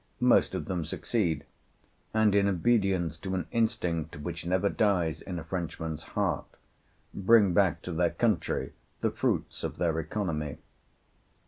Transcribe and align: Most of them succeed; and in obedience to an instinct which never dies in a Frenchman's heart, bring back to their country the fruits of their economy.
Most 0.19 0.55
of 0.55 0.65
them 0.65 0.83
succeed; 0.83 1.45
and 2.11 2.33
in 2.33 2.47
obedience 2.47 3.17
to 3.17 3.35
an 3.35 3.45
instinct 3.51 4.17
which 4.19 4.47
never 4.47 4.67
dies 4.67 5.21
in 5.21 5.37
a 5.37 5.43
Frenchman's 5.43 6.01
heart, 6.17 6.47
bring 7.13 7.53
back 7.53 7.83
to 7.83 7.91
their 7.91 8.09
country 8.09 8.73
the 9.01 9.11
fruits 9.11 9.63
of 9.63 9.77
their 9.77 9.99
economy. 9.99 10.57